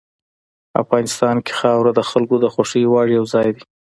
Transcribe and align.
افغانستان 0.81 1.35
کې 1.45 1.53
خاوره 1.59 1.91
د 1.95 2.01
خلکو 2.09 2.35
د 2.43 2.45
خوښې 2.53 2.81
وړ 2.91 3.07
یو 3.17 3.25
ځای 3.33 3.47
دی. 3.55 3.63